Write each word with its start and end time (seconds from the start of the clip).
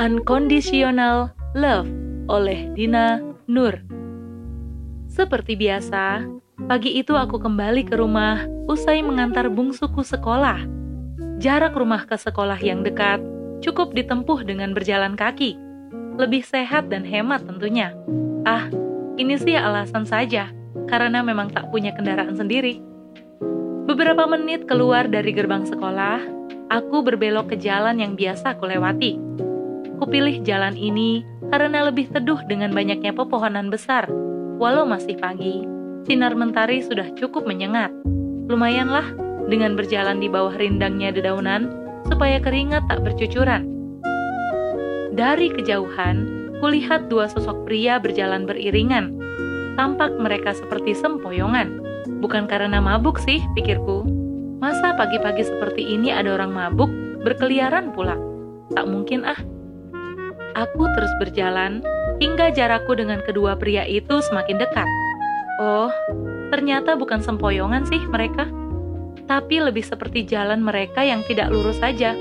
Unconditional 0.00 1.28
Love 1.52 1.92
oleh 2.32 2.72
Dina 2.72 3.20
Nur. 3.44 3.84
Seperti 5.12 5.60
biasa, 5.60 6.24
pagi 6.64 6.96
itu 6.96 7.12
aku 7.12 7.36
kembali 7.36 7.84
ke 7.84 8.00
rumah 8.00 8.48
usai 8.64 9.04
mengantar 9.04 9.52
bungsuku 9.52 10.00
sekolah. 10.00 10.64
Jarak 11.36 11.76
rumah 11.76 12.08
ke 12.08 12.16
sekolah 12.16 12.56
yang 12.64 12.80
dekat 12.80 13.20
cukup 13.60 13.92
ditempuh 13.92 14.40
dengan 14.40 14.72
berjalan 14.72 15.20
kaki. 15.20 15.60
Lebih 16.16 16.48
sehat 16.48 16.88
dan 16.88 17.04
hemat 17.04 17.44
tentunya. 17.44 17.92
Ah, 18.48 18.72
ini 19.20 19.36
sih 19.36 19.52
alasan 19.52 20.08
saja, 20.08 20.48
karena 20.88 21.20
memang 21.20 21.52
tak 21.52 21.68
punya 21.68 21.92
kendaraan 21.92 22.40
sendiri. 22.40 22.80
Beberapa 23.84 24.24
menit 24.24 24.64
keluar 24.64 25.12
dari 25.12 25.36
gerbang 25.36 25.68
sekolah, 25.68 26.24
aku 26.72 27.04
berbelok 27.04 27.52
ke 27.52 27.60
jalan 27.60 28.00
yang 28.00 28.16
biasa 28.16 28.56
aku 28.56 28.64
lewati. 28.64 29.28
Kupilih 30.00 30.40
jalan 30.48 30.80
ini 30.80 31.28
karena 31.52 31.84
lebih 31.84 32.08
teduh 32.08 32.40
dengan 32.48 32.72
banyaknya 32.72 33.12
pepohonan 33.12 33.68
besar. 33.68 34.08
Walau 34.56 34.88
masih 34.88 35.20
pagi, 35.20 35.60
sinar 36.08 36.32
mentari 36.32 36.80
sudah 36.80 37.12
cukup 37.20 37.44
menyengat. 37.44 37.92
Lumayanlah 38.48 39.04
dengan 39.52 39.76
berjalan 39.76 40.16
di 40.16 40.32
bawah 40.32 40.56
rindangnya 40.56 41.12
dedaunan 41.12 41.68
supaya 42.08 42.40
keringat 42.40 42.88
tak 42.88 43.04
bercucuran. 43.04 43.68
Dari 45.12 45.52
kejauhan, 45.52 46.16
kulihat 46.64 47.12
dua 47.12 47.28
sosok 47.28 47.68
pria 47.68 48.00
berjalan 48.00 48.48
beriringan. 48.48 49.12
Tampak 49.76 50.16
mereka 50.16 50.56
seperti 50.56 50.96
sempoyongan. 50.96 51.76
Bukan 52.24 52.48
karena 52.48 52.80
mabuk 52.80 53.20
sih, 53.20 53.44
pikirku. 53.52 54.08
Masa 54.64 54.96
pagi-pagi 54.96 55.44
seperti 55.44 55.84
ini 55.92 56.08
ada 56.08 56.40
orang 56.40 56.56
mabuk 56.56 56.88
berkeliaran 57.20 57.92
pula? 57.92 58.16
Tak 58.72 58.88
mungkin 58.88 59.28
ah. 59.28 59.49
Aku 60.58 60.82
terus 60.98 61.12
berjalan 61.22 61.84
hingga 62.18 62.50
jarakku 62.50 62.92
dengan 62.98 63.22
kedua 63.22 63.54
pria 63.54 63.86
itu 63.86 64.18
semakin 64.20 64.58
dekat. 64.58 64.88
Oh, 65.60 65.92
ternyata 66.50 66.96
bukan 66.96 67.20
sempoyongan 67.22 67.86
sih 67.86 68.00
mereka, 68.08 68.48
tapi 69.30 69.62
lebih 69.62 69.84
seperti 69.86 70.26
jalan 70.26 70.58
mereka 70.64 71.06
yang 71.06 71.22
tidak 71.28 71.52
lurus 71.52 71.78
saja. 71.78 72.16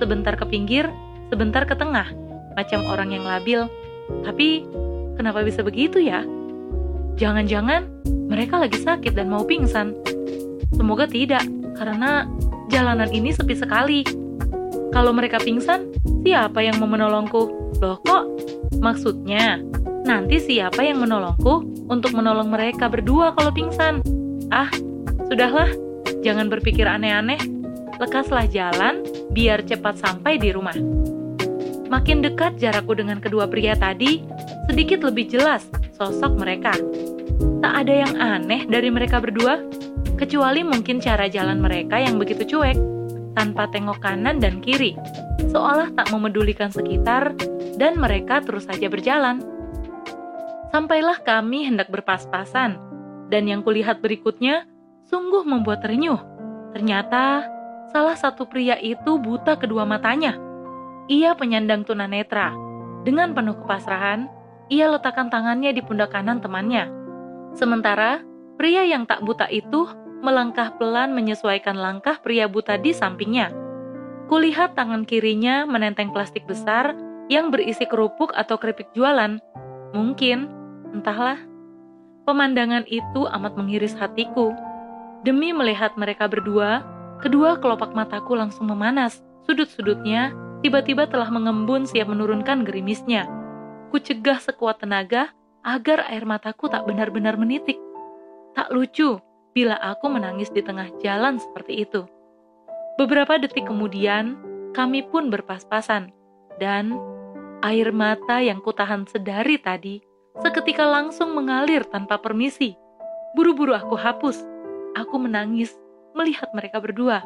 Sebentar 0.00 0.34
ke 0.34 0.46
pinggir, 0.48 0.88
sebentar 1.28 1.66
ke 1.68 1.76
tengah, 1.76 2.08
macam 2.58 2.82
orang 2.88 3.14
yang 3.14 3.26
labil. 3.26 3.66
Tapi, 4.26 4.66
kenapa 5.18 5.44
bisa 5.46 5.62
begitu 5.62 6.02
ya? 6.02 6.26
Jangan-jangan 7.14 7.86
mereka 8.26 8.58
lagi 8.58 8.80
sakit 8.82 9.14
dan 9.14 9.30
mau 9.30 9.46
pingsan. 9.46 9.94
Semoga 10.74 11.06
tidak, 11.06 11.46
karena 11.78 12.26
jalanan 12.74 13.10
ini 13.14 13.30
sepi 13.30 13.54
sekali. 13.54 14.02
Kalau 14.90 15.14
mereka 15.14 15.38
pingsan, 15.38 15.94
siapa 16.26 16.62
yang 16.62 16.82
mau 16.82 16.90
menolongku? 16.90 17.63
Loh 17.84 18.00
kok? 18.00 18.24
Maksudnya, 18.80 19.60
nanti 20.08 20.40
siapa 20.40 20.80
yang 20.80 21.04
menolongku 21.04 21.84
untuk 21.92 22.16
menolong 22.16 22.48
mereka 22.48 22.88
berdua 22.88 23.36
kalau 23.36 23.52
pingsan? 23.52 24.00
Ah, 24.48 24.72
sudahlah, 25.28 25.68
jangan 26.24 26.48
berpikir 26.48 26.88
aneh-aneh. 26.88 27.36
Lekaslah 28.00 28.48
jalan, 28.48 29.04
biar 29.36 29.68
cepat 29.68 30.00
sampai 30.00 30.40
di 30.40 30.48
rumah. 30.56 30.72
Makin 31.92 32.24
dekat 32.24 32.56
jarakku 32.56 32.96
dengan 32.96 33.20
kedua 33.20 33.44
pria 33.52 33.76
tadi, 33.76 34.24
sedikit 34.64 35.04
lebih 35.04 35.28
jelas 35.28 35.68
sosok 36.00 36.40
mereka. 36.40 36.72
Tak 37.60 37.84
ada 37.84 37.92
yang 37.92 38.16
aneh 38.16 38.64
dari 38.64 38.88
mereka 38.88 39.20
berdua, 39.20 39.60
kecuali 40.16 40.64
mungkin 40.64 41.04
cara 41.04 41.28
jalan 41.28 41.60
mereka 41.60 42.00
yang 42.00 42.16
begitu 42.16 42.48
cuek, 42.48 42.80
tanpa 43.34 43.68
tengok 43.70 43.98
kanan 44.00 44.38
dan 44.38 44.62
kiri, 44.62 44.94
seolah 45.50 45.90
tak 45.94 46.10
memedulikan 46.14 46.70
sekitar 46.70 47.34
dan 47.76 47.98
mereka 47.98 48.40
terus 48.40 48.66
saja 48.66 48.86
berjalan. 48.86 49.42
Sampailah 50.74 51.22
kami 51.22 51.70
hendak 51.70 51.90
berpas-pasan, 51.90 52.78
dan 53.30 53.42
yang 53.46 53.62
kulihat 53.62 54.02
berikutnya 54.02 54.66
sungguh 55.06 55.46
membuat 55.46 55.86
terenyuh. 55.86 56.18
Ternyata 56.74 57.46
salah 57.94 58.18
satu 58.18 58.46
pria 58.50 58.74
itu 58.82 59.18
buta 59.18 59.54
kedua 59.54 59.86
matanya. 59.86 60.34
Ia 61.06 61.38
penyandang 61.38 61.86
tunanetra. 61.86 62.50
Dengan 63.04 63.36
penuh 63.36 63.54
kepasrahan, 63.62 64.26
ia 64.72 64.88
letakkan 64.88 65.28
tangannya 65.28 65.76
di 65.76 65.84
pundak 65.84 66.10
kanan 66.10 66.40
temannya. 66.40 66.88
Sementara 67.54 68.24
pria 68.58 68.82
yang 68.82 69.06
tak 69.06 69.22
buta 69.22 69.46
itu 69.52 69.86
melangkah 70.24 70.72
pelan 70.80 71.12
menyesuaikan 71.12 71.76
langkah 71.76 72.16
pria 72.24 72.48
buta 72.48 72.80
di 72.80 72.96
sampingnya. 72.96 73.52
Kulihat 74.24 74.72
tangan 74.72 75.04
kirinya 75.04 75.68
menenteng 75.68 76.08
plastik 76.08 76.48
besar 76.48 76.96
yang 77.28 77.52
berisi 77.52 77.84
kerupuk 77.84 78.32
atau 78.32 78.56
keripik 78.56 78.88
jualan. 78.96 79.36
Mungkin, 79.92 80.48
entahlah. 80.96 81.36
Pemandangan 82.24 82.88
itu 82.88 83.28
amat 83.28 83.52
mengiris 83.52 83.92
hatiku. 84.00 84.56
Demi 85.28 85.52
melihat 85.52 85.92
mereka 86.00 86.24
berdua, 86.24 86.80
kedua 87.20 87.60
kelopak 87.60 87.92
mataku 87.92 88.32
langsung 88.32 88.64
memanas. 88.72 89.20
Sudut-sudutnya 89.44 90.32
tiba-tiba 90.64 91.04
telah 91.04 91.28
mengembun 91.28 91.84
siap 91.84 92.08
menurunkan 92.08 92.64
gerimisnya. 92.64 93.28
Ku 93.92 94.00
cegah 94.00 94.40
sekuat 94.40 94.80
tenaga 94.80 95.36
agar 95.60 96.08
air 96.08 96.24
mataku 96.24 96.72
tak 96.72 96.88
benar-benar 96.88 97.36
menitik. 97.36 97.76
Tak 98.56 98.72
lucu 98.72 99.20
bila 99.54 99.78
aku 99.78 100.10
menangis 100.10 100.50
di 100.50 100.60
tengah 100.60 100.90
jalan 101.00 101.38
seperti 101.38 101.86
itu. 101.86 102.04
Beberapa 102.98 103.38
detik 103.38 103.70
kemudian, 103.70 104.36
kami 104.74 105.06
pun 105.06 105.30
berpas-pasan, 105.30 106.10
dan 106.58 106.98
Air 107.64 107.96
mata 107.96 108.44
yang 108.44 108.60
kutahan 108.60 109.08
sedari 109.08 109.56
tadi 109.56 110.04
seketika 110.44 110.84
langsung 110.84 111.32
mengalir 111.32 111.80
tanpa 111.88 112.20
permisi. 112.20 112.76
Buru-buru 113.32 113.72
aku 113.72 113.96
hapus. 113.96 114.36
Aku 115.00 115.16
menangis 115.16 115.72
melihat 116.12 116.52
mereka 116.52 116.76
berdua. 116.76 117.24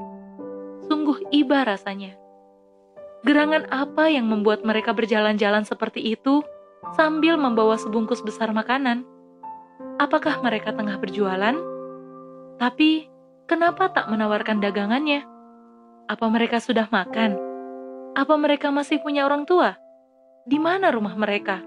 Sungguh 0.87 1.27
iba 1.35 1.67
rasanya. 1.67 2.15
Gerangan 3.27 3.67
apa 3.75 4.07
yang 4.15 4.31
membuat 4.31 4.63
mereka 4.63 4.95
berjalan-jalan 4.95 5.67
seperti 5.67 6.15
itu 6.15 6.47
sambil 6.95 7.35
membawa 7.35 7.75
sebungkus 7.75 8.23
besar 8.23 8.55
makanan? 8.55 9.03
Apakah 9.99 10.39
mereka 10.39 10.71
tengah 10.71 11.03
berjualan? 11.03 11.59
Tapi, 12.59 13.07
kenapa 13.47 13.91
tak 13.95 14.11
menawarkan 14.11 14.59
dagangannya? 14.59 15.23
Apa 16.11 16.27
mereka 16.27 16.59
sudah 16.59 16.91
makan? 16.91 17.39
Apa 18.19 18.35
mereka 18.35 18.75
masih 18.75 18.99
punya 18.99 19.25
orang 19.25 19.47
tua? 19.47 19.79
di 20.49 20.57
mana 20.57 20.89
rumah 20.89 21.13
mereka? 21.13 21.61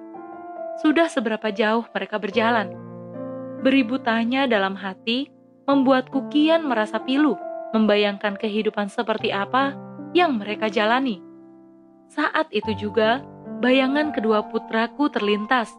Sudah 0.82 1.06
seberapa 1.06 1.54
jauh 1.54 1.86
mereka 1.94 2.18
berjalan? 2.18 2.74
Beribu 3.62 4.02
tanya 4.02 4.50
dalam 4.50 4.74
hati 4.74 5.30
membuatku 5.70 6.34
kian 6.34 6.66
merasa 6.66 6.98
pilu, 6.98 7.38
membayangkan 7.78 8.34
kehidupan 8.42 8.90
seperti 8.90 9.30
apa 9.30 9.78
yang 10.18 10.42
mereka 10.42 10.66
jalani. 10.66 11.22
Saat 12.10 12.50
itu 12.50 12.74
juga, 12.74 13.22
bayangan 13.62 14.10
kedua 14.10 14.50
putraku 14.50 15.14
terlintas. 15.14 15.70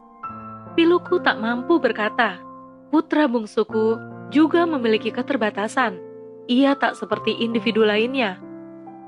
Piluku 0.79 1.19
tak 1.19 1.43
mampu 1.43 1.83
berkata, 1.83 2.39
putra 2.87 3.27
bungsuku 3.27 3.99
juga 4.33 4.65
memiliki 4.65 5.13
keterbatasan. 5.13 6.01
Ia 6.49 6.73
tak 6.73 6.97
seperti 6.97 7.37
individu 7.37 7.85
lainnya. 7.85 8.41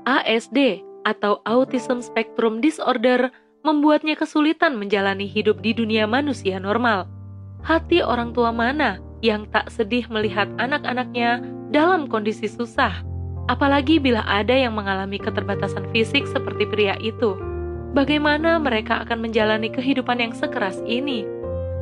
ASD 0.06 0.86
atau 1.02 1.42
Autism 1.42 1.98
Spectrum 1.98 2.62
Disorder 2.62 3.34
membuatnya 3.66 4.14
kesulitan 4.14 4.78
menjalani 4.78 5.26
hidup 5.26 5.58
di 5.58 5.74
dunia 5.74 6.06
manusia 6.06 6.62
normal. 6.62 7.10
Hati 7.66 7.98
orang 7.98 8.30
tua 8.30 8.54
mana 8.54 9.02
yang 9.26 9.50
tak 9.50 9.66
sedih 9.74 10.06
melihat 10.06 10.46
anak-anaknya 10.62 11.42
dalam 11.74 12.06
kondisi 12.06 12.46
susah, 12.46 13.02
apalagi 13.50 13.98
bila 13.98 14.22
ada 14.22 14.54
yang 14.54 14.78
mengalami 14.78 15.18
keterbatasan 15.18 15.90
fisik 15.90 16.30
seperti 16.30 16.62
pria 16.70 16.94
itu. 17.02 17.34
Bagaimana 17.90 18.62
mereka 18.62 19.02
akan 19.02 19.26
menjalani 19.26 19.66
kehidupan 19.72 20.22
yang 20.22 20.30
sekeras 20.30 20.78
ini? 20.86 21.26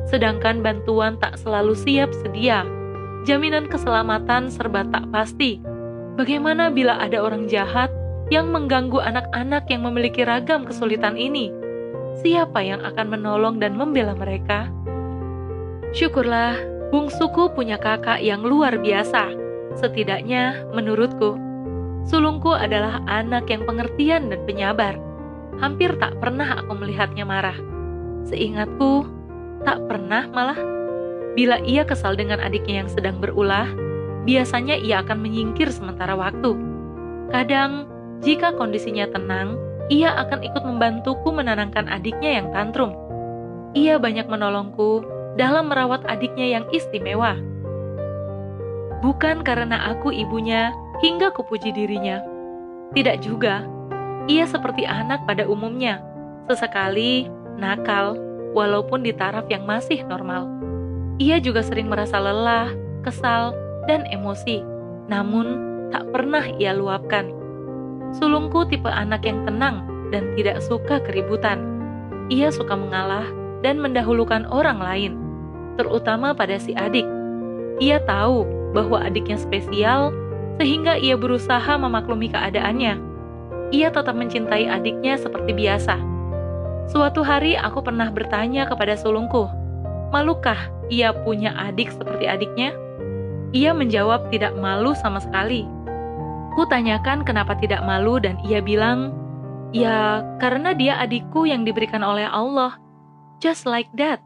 Sedangkan 0.09 0.65
bantuan 0.65 1.21
tak 1.21 1.37
selalu 1.37 1.77
siap 1.77 2.09
sedia, 2.25 2.65
jaminan 3.25 3.65
keselamatan 3.67 4.53
serba 4.53 4.85
tak 4.87 5.09
pasti. 5.09 5.59
Bagaimana 6.15 6.71
bila 6.71 7.01
ada 7.01 7.19
orang 7.19 7.51
jahat 7.51 7.91
yang 8.31 8.53
mengganggu 8.53 9.01
anak-anak 9.01 9.67
yang 9.67 9.83
memiliki 9.83 10.23
ragam 10.23 10.63
kesulitan 10.63 11.19
ini? 11.19 11.65
siapa 12.19 12.63
yang 12.63 12.81
akan 12.83 13.07
menolong 13.11 13.59
dan 13.59 13.75
membela 13.75 14.15
mereka? 14.15 14.71
Syukurlah, 15.95 16.59
bungsuku 16.91 17.51
punya 17.55 17.79
kakak 17.79 18.23
yang 18.23 18.43
luar 18.43 18.79
biasa. 18.79 19.31
Setidaknya, 19.75 20.67
menurutku, 20.71 21.35
sulungku 22.07 22.51
adalah 22.55 23.03
anak 23.07 23.47
yang 23.51 23.67
pengertian 23.67 24.31
dan 24.31 24.43
penyabar. 24.47 24.95
Hampir 25.59 25.95
tak 25.99 26.19
pernah 26.19 26.59
aku 26.59 26.75
melihatnya 26.75 27.23
marah. 27.23 27.55
Seingatku, 28.27 29.07
tak 29.63 29.83
pernah 29.87 30.27
malah. 30.31 30.59
Bila 31.35 31.59
ia 31.67 31.83
kesal 31.83 32.15
dengan 32.15 32.39
adiknya 32.39 32.83
yang 32.83 32.89
sedang 32.89 33.19
berulah, 33.19 33.67
biasanya 34.23 34.79
ia 34.79 35.03
akan 35.03 35.19
menyingkir 35.19 35.67
sementara 35.67 36.15
waktu. 36.15 36.55
Kadang, 37.29 37.91
jika 38.23 38.55
kondisinya 38.55 39.05
tenang, 39.11 39.59
ia 39.91 40.15
akan 40.15 40.41
ikut 40.41 40.63
membantuku 40.63 41.29
menenangkan 41.29 41.85
adiknya 41.91 42.41
yang 42.41 42.47
tantrum. 42.55 42.95
Ia 43.75 43.99
banyak 43.99 44.25
menolongku 44.31 45.03
dalam 45.35 45.67
merawat 45.67 46.07
adiknya 46.07 46.57
yang 46.57 46.65
istimewa. 46.71 47.35
Bukan 49.03 49.43
karena 49.43 49.91
aku 49.91 50.09
ibunya 50.15 50.71
hingga 51.03 51.29
kupuji 51.35 51.75
dirinya. 51.75 52.23
Tidak 52.95 53.19
juga. 53.19 53.67
Ia 54.25 54.47
seperti 54.47 54.87
anak 54.87 55.27
pada 55.29 55.45
umumnya, 55.45 56.01
sesekali 56.49 57.29
nakal, 57.59 58.17
walaupun 58.55 59.03
di 59.03 59.13
taraf 59.13 59.45
yang 59.51 59.67
masih 59.67 60.01
normal. 60.07 60.64
Ia 61.15 61.39
juga 61.39 61.63
sering 61.63 61.87
merasa 61.87 62.19
lelah, 62.19 62.75
kesal, 62.99 63.55
dan 63.87 64.03
emosi, 64.11 64.59
namun 65.07 65.63
tak 65.87 66.03
pernah 66.11 66.43
ia 66.59 66.75
luapkan. 66.75 67.31
Sulungku 68.19 68.67
tipe 68.67 68.91
anak 68.91 69.23
yang 69.23 69.47
tenang 69.47 69.87
dan 70.11 70.35
tidak 70.35 70.59
suka 70.59 70.99
keributan. 70.99 71.63
Ia 72.27 72.51
suka 72.51 72.75
mengalah 72.75 73.23
dan 73.63 73.79
mendahulukan 73.79 74.43
orang 74.51 74.83
lain, 74.83 75.13
terutama 75.79 76.35
pada 76.35 76.59
si 76.59 76.75
adik. 76.75 77.07
Ia 77.79 78.03
tahu 78.03 78.43
bahwa 78.75 78.99
adiknya 78.99 79.39
spesial, 79.39 80.11
sehingga 80.59 80.99
ia 80.99 81.15
berusaha 81.15 81.79
memaklumi 81.79 82.27
keadaannya. 82.27 82.99
Ia 83.71 83.87
tetap 83.87 84.19
mencintai 84.19 84.67
adiknya 84.67 85.15
seperti 85.15 85.55
biasa. 85.55 85.95
Suatu 86.91 87.23
hari 87.23 87.55
aku 87.55 87.81
pernah 87.81 88.11
bertanya 88.11 88.67
kepada 88.67 88.99
sulungku, 88.99 89.49
malukah 90.13 90.57
ia 90.89 91.13
punya 91.13 91.53
adik 91.57 91.89
seperti 91.93 92.29
adiknya? 92.29 92.73
Ia 93.55 93.71
menjawab 93.71 94.29
tidak 94.29 94.53
malu 94.59 94.91
sama 94.99 95.23
sekali. 95.23 95.63
Ku 96.55 96.67
tanyakan 96.67 97.23
kenapa 97.23 97.55
tidak 97.59 97.83
malu 97.83 98.19
dan 98.19 98.39
ia 98.47 98.59
bilang, 98.59 99.15
ya 99.75 100.23
karena 100.39 100.71
dia 100.75 100.99
adikku 100.99 101.47
yang 101.47 101.63
diberikan 101.67 102.03
oleh 102.03 102.27
Allah. 102.27 102.75
Just 103.43 103.67
like 103.67 103.91
that, 103.99 104.23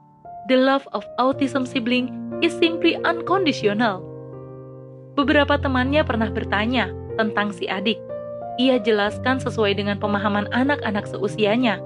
the 0.50 0.58
love 0.58 0.86
of 0.94 1.06
autism 1.18 1.66
sibling 1.66 2.14
is 2.46 2.54
simply 2.54 2.98
unconditional. 3.02 4.02
Beberapa 5.18 5.58
temannya 5.58 6.06
pernah 6.06 6.30
bertanya 6.30 6.94
tentang 7.20 7.52
si 7.52 7.68
adik. 7.68 8.00
Ia 8.60 8.80
jelaskan 8.80 9.40
sesuai 9.40 9.76
dengan 9.76 10.00
pemahaman 10.00 10.48
anak-anak 10.52 11.08
seusianya. 11.08 11.80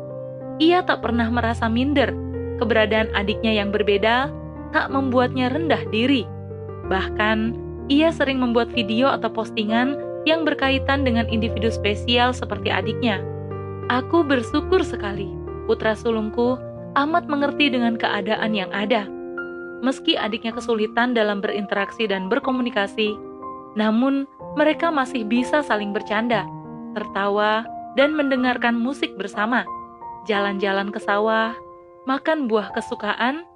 Ia 0.62 0.86
tak 0.86 1.02
pernah 1.02 1.30
merasa 1.30 1.66
minder. 1.70 2.14
Keberadaan 2.62 3.10
adiknya 3.18 3.58
yang 3.64 3.74
berbeda 3.74 4.30
tak 4.74 4.90
membuatnya 4.90 5.54
rendah 5.54 5.82
diri. 5.94 6.26
Bahkan, 6.90 7.58
ia 7.88 8.10
sering 8.10 8.42
membuat 8.42 8.72
video 8.72 9.12
atau 9.12 9.30
postingan 9.30 10.00
yang 10.24 10.48
berkaitan 10.48 11.04
dengan 11.04 11.28
individu 11.28 11.68
spesial 11.68 12.32
seperti 12.32 12.72
adiknya. 12.72 13.20
Aku 13.92 14.24
bersyukur 14.24 14.80
sekali, 14.82 15.28
putra 15.68 15.94
sulungku 15.94 16.56
amat 16.96 17.28
mengerti 17.28 17.74
dengan 17.74 18.00
keadaan 18.00 18.56
yang 18.56 18.72
ada. 18.72 19.10
Meski 19.84 20.16
adiknya 20.16 20.56
kesulitan 20.56 21.12
dalam 21.12 21.44
berinteraksi 21.44 22.08
dan 22.08 22.32
berkomunikasi, 22.32 23.20
namun 23.76 24.24
mereka 24.56 24.88
masih 24.88 25.28
bisa 25.28 25.60
saling 25.60 25.92
bercanda, 25.92 26.48
tertawa, 26.96 27.68
dan 28.00 28.16
mendengarkan 28.16 28.80
musik 28.80 29.12
bersama, 29.20 29.68
jalan-jalan 30.24 30.88
ke 30.88 31.04
sawah, 31.04 31.52
makan 32.10 32.52
buah 32.52 32.76
kesukaan, 32.76 33.48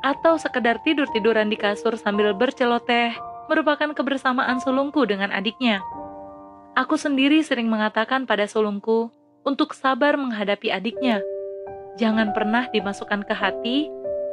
atau 0.00 0.40
sekedar 0.40 0.80
tidur-tiduran 0.80 1.52
di 1.52 1.60
kasur 1.60 1.92
sambil 2.00 2.32
berceloteh 2.32 3.12
merupakan 3.52 3.92
kebersamaan 3.92 4.56
sulungku 4.62 5.04
dengan 5.04 5.28
adiknya. 5.28 5.84
Aku 6.72 6.96
sendiri 6.96 7.44
sering 7.44 7.68
mengatakan 7.68 8.24
pada 8.24 8.48
sulungku 8.48 9.12
untuk 9.44 9.76
sabar 9.76 10.16
menghadapi 10.16 10.72
adiknya. 10.72 11.20
Jangan 11.98 12.32
pernah 12.32 12.70
dimasukkan 12.72 13.26
ke 13.26 13.34
hati 13.34 13.78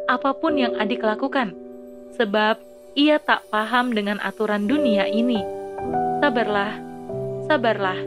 apa 0.07 0.31
pun 0.37 0.55
yang 0.55 0.77
adik 0.79 1.03
lakukan, 1.03 1.51
sebab 2.15 2.55
ia 2.95 3.19
tak 3.19 3.43
paham 3.51 3.91
dengan 3.91 4.21
aturan 4.23 4.69
dunia 4.69 5.03
ini. 5.09 5.43
Sabarlah, 6.23 6.79
sabarlah, 7.51 7.99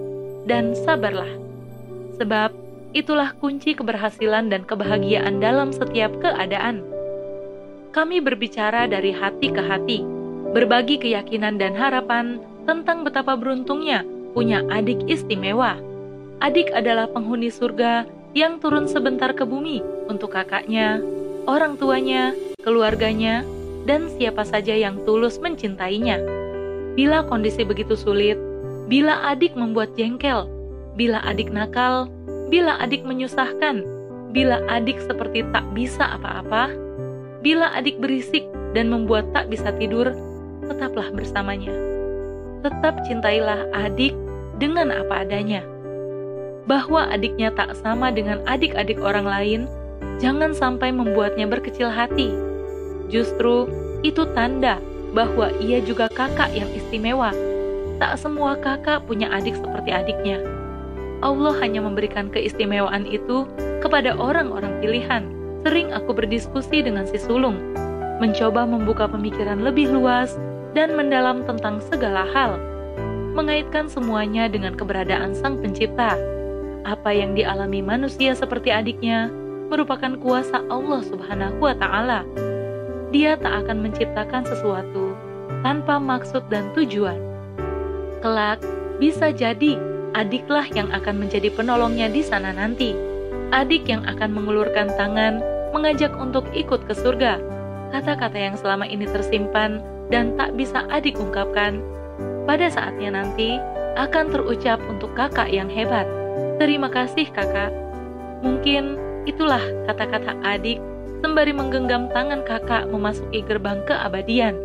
dan 0.48 0.72
sabarlah. 0.72 1.28
Sebab 2.16 2.50
itulah 2.90 3.34
kunci 3.38 3.78
keberhasilan 3.78 4.50
dan 4.50 4.66
kebahagiaan 4.66 5.38
dalam 5.38 5.70
setiap 5.70 6.10
keadaan. 6.18 6.82
Kami 7.90 8.22
berbicara 8.22 8.86
dari 8.86 9.10
hati 9.10 9.50
ke 9.50 9.62
hati, 9.62 10.02
berbagi 10.54 10.98
keyakinan 11.02 11.58
dan 11.58 11.74
harapan 11.74 12.38
tentang 12.66 13.02
betapa 13.02 13.34
beruntungnya 13.34 14.06
punya 14.30 14.62
adik 14.70 15.02
istimewa. 15.10 15.78
Adik 16.38 16.70
adalah 16.70 17.10
penghuni 17.10 17.50
surga 17.50 18.06
yang 18.32 18.62
turun 18.62 18.86
sebentar 18.86 19.34
ke 19.34 19.42
bumi 19.42 19.82
untuk 20.06 20.32
kakaknya, 20.38 21.02
orang 21.50 21.74
tuanya, 21.74 22.30
keluarganya, 22.62 23.42
dan 23.90 24.06
siapa 24.14 24.46
saja 24.46 24.72
yang 24.72 25.02
tulus 25.02 25.42
mencintainya. 25.42 26.22
Bila 26.94 27.26
kondisi 27.26 27.66
begitu 27.66 27.98
sulit, 27.98 28.38
bila 28.86 29.18
adik 29.30 29.54
membuat 29.58 29.94
jengkel, 29.98 30.46
bila 30.94 31.22
adik 31.26 31.50
nakal, 31.50 32.10
bila 32.50 32.76
adik 32.82 33.06
menyusahkan, 33.06 33.86
bila 34.34 34.60
adik 34.68 34.98
seperti 35.00 35.46
tak 35.54 35.64
bisa 35.72 36.18
apa-apa, 36.18 36.74
bila 37.40 37.72
adik 37.72 37.96
berisik 38.02 38.44
dan 38.74 38.90
membuat 38.90 39.30
tak 39.32 39.48
bisa 39.48 39.70
tidur, 39.78 40.12
tetaplah 40.66 41.08
bersamanya 41.14 41.90
tetap 42.60 43.00
cintailah 43.08 43.68
adik 43.72 44.12
dengan 44.60 44.92
apa 44.92 45.24
adanya. 45.24 45.64
Bahwa 46.68 47.08
adiknya 47.08 47.50
tak 47.50 47.74
sama 47.80 48.12
dengan 48.12 48.44
adik-adik 48.46 49.00
orang 49.00 49.26
lain, 49.26 49.60
jangan 50.20 50.52
sampai 50.52 50.92
membuatnya 50.92 51.48
berkecil 51.48 51.88
hati. 51.88 52.30
Justru 53.10 53.66
itu 54.06 54.22
tanda 54.36 54.78
bahwa 55.10 55.50
ia 55.58 55.82
juga 55.82 56.06
kakak 56.12 56.54
yang 56.54 56.70
istimewa. 56.76 57.34
Tak 57.98 58.16
semua 58.20 58.54
kakak 58.56 59.02
punya 59.08 59.28
adik 59.34 59.58
seperti 59.58 59.90
adiknya. 59.90 60.38
Allah 61.20 61.52
hanya 61.60 61.84
memberikan 61.84 62.32
keistimewaan 62.32 63.04
itu 63.04 63.44
kepada 63.84 64.16
orang-orang 64.16 64.80
pilihan. 64.80 65.28
Sering 65.60 65.92
aku 65.92 66.16
berdiskusi 66.16 66.80
dengan 66.80 67.04
si 67.04 67.20
sulung, 67.20 67.60
mencoba 68.20 68.64
membuka 68.64 69.04
pemikiran 69.04 69.60
lebih 69.60 69.92
luas 69.92 70.40
dan 70.72 70.96
mendalam 70.96 71.44
tentang 71.44 71.84
segala 71.92 72.24
hal, 72.32 72.56
mengaitkan 73.36 73.84
semuanya 73.92 74.48
dengan 74.48 74.72
keberadaan 74.72 75.36
Sang 75.36 75.60
Pencipta. 75.60 76.16
Apa 76.88 77.12
yang 77.12 77.36
dialami 77.36 77.84
manusia 77.84 78.32
seperti 78.32 78.72
adiknya 78.72 79.28
merupakan 79.68 80.16
kuasa 80.16 80.64
Allah 80.72 81.04
Subhanahu 81.04 81.60
wa 81.60 81.76
Ta'ala. 81.76 82.24
Dia 83.12 83.36
tak 83.36 83.66
akan 83.66 83.84
menciptakan 83.84 84.48
sesuatu 84.48 85.12
tanpa 85.60 86.00
maksud 86.00 86.48
dan 86.48 86.72
tujuan. 86.72 87.20
Kelak, 88.24 88.64
bisa 88.96 89.28
jadi 89.28 89.76
adiklah 90.14 90.66
yang 90.74 90.90
akan 90.90 91.22
menjadi 91.22 91.50
penolongnya 91.54 92.10
di 92.10 92.22
sana 92.24 92.50
nanti. 92.50 92.94
Adik 93.50 93.86
yang 93.90 94.06
akan 94.06 94.30
mengulurkan 94.30 94.90
tangan, 94.94 95.42
mengajak 95.74 96.14
untuk 96.18 96.46
ikut 96.54 96.86
ke 96.86 96.94
surga. 96.94 97.38
Kata-kata 97.90 98.38
yang 98.38 98.54
selama 98.54 98.86
ini 98.86 99.06
tersimpan 99.10 99.82
dan 100.10 100.38
tak 100.38 100.54
bisa 100.54 100.86
adik 100.90 101.18
ungkapkan, 101.18 101.82
pada 102.46 102.66
saatnya 102.70 103.14
nanti 103.14 103.58
akan 103.98 104.30
terucap 104.30 104.78
untuk 104.86 105.10
kakak 105.18 105.50
yang 105.50 105.66
hebat. 105.66 106.06
Terima 106.62 106.86
kasih 106.86 107.26
kakak. 107.30 107.74
Mungkin 108.40 108.96
itulah 109.26 109.62
kata-kata 109.90 110.38
adik 110.46 110.78
sembari 111.20 111.52
menggenggam 111.52 112.08
tangan 112.14 112.46
kakak 112.46 112.88
memasuki 112.88 113.42
gerbang 113.44 113.82
keabadian. 113.84 114.56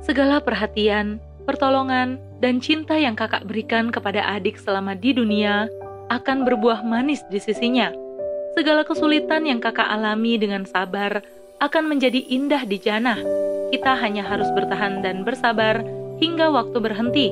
Segala 0.00 0.40
perhatian, 0.40 1.20
pertolongan, 1.44 2.18
dan 2.40 2.58
cinta 2.58 2.96
yang 2.96 3.14
kakak 3.14 3.44
berikan 3.44 3.92
kepada 3.92 4.24
adik 4.24 4.56
selama 4.56 4.96
di 4.96 5.12
dunia 5.12 5.68
akan 6.08 6.42
berbuah 6.48 6.82
manis 6.82 7.22
di 7.28 7.38
sisinya. 7.38 7.92
Segala 8.56 8.82
kesulitan 8.82 9.46
yang 9.46 9.62
kakak 9.62 9.86
alami 9.86 10.40
dengan 10.40 10.66
sabar 10.66 11.22
akan 11.60 11.84
menjadi 11.86 12.18
indah 12.26 12.66
di 12.66 12.80
jannah. 12.80 13.20
Kita 13.70 13.94
hanya 14.00 14.26
harus 14.26 14.50
bertahan 14.56 15.04
dan 15.04 15.22
bersabar 15.22 15.84
hingga 16.18 16.50
waktu 16.50 16.78
berhenti. 16.82 17.28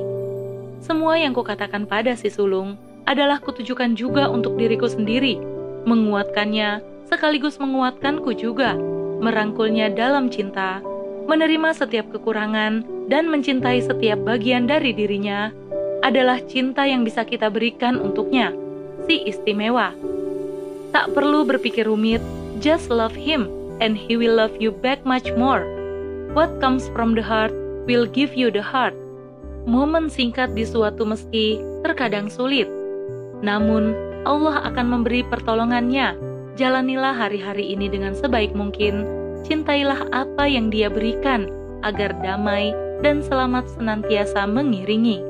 Semua 0.79 1.19
yang 1.19 1.35
kukatakan 1.35 1.83
pada 1.83 2.15
si 2.15 2.31
sulung 2.31 2.79
adalah 3.03 3.43
kutujukan 3.43 3.99
juga 3.99 4.31
untuk 4.31 4.55
diriku 4.55 4.87
sendiri, 4.87 5.35
menguatkannya 5.83 6.79
sekaligus 7.09 7.59
menguatkanku 7.59 8.31
juga, 8.37 8.77
merangkulnya 9.19 9.91
dalam 9.91 10.31
cinta, 10.31 10.79
menerima 11.29 11.77
setiap 11.77 12.09
kekurangan, 12.09 12.81
dan 13.05 13.29
mencintai 13.29 13.85
setiap 13.85 14.17
bagian 14.25 14.65
dari 14.65 14.97
dirinya 14.97 15.53
adalah 16.01 16.41
cinta 16.49 16.89
yang 16.89 17.05
bisa 17.05 17.21
kita 17.21 17.53
berikan 17.53 18.01
untuknya, 18.01 18.49
si 19.05 19.21
istimewa. 19.29 19.93
Tak 20.89 21.13
perlu 21.13 21.45
berpikir 21.45 21.85
rumit, 21.85 22.25
just 22.57 22.89
love 22.89 23.13
him 23.13 23.45
and 23.77 23.93
He 23.93 24.17
will 24.17 24.33
love 24.33 24.57
you 24.57 24.73
back 24.73 25.05
much 25.05 25.29
more. 25.37 25.61
What 26.33 26.57
comes 26.57 26.89
from 26.97 27.13
the 27.13 27.21
heart 27.21 27.53
will 27.85 28.09
give 28.09 28.33
you 28.33 28.49
the 28.49 28.65
heart. 28.65 28.97
Momen 29.69 30.09
singkat 30.09 30.57
di 30.57 30.65
suatu 30.65 31.05
meski 31.05 31.61
terkadang 31.85 32.33
sulit, 32.33 32.65
Namun, 33.39 33.95
Allah 34.27 34.67
akan 34.67 34.99
memberi 34.99 35.23
pertolongannya. 35.31 36.15
Jalanilah 36.59 37.15
hari-hari 37.15 37.71
ini 37.71 37.87
dengan 37.87 38.11
sebaik 38.11 38.51
mungkin. 38.51 39.18
Cintailah 39.45 40.09
apa 40.11 40.49
yang 40.49 40.73
Dia 40.73 40.89
berikan, 40.91 41.47
agar 41.85 42.15
damai 42.19 42.75
dan 42.99 43.23
selamat 43.23 43.69
senantiasa 43.77 44.43
mengiringi. 44.49 45.28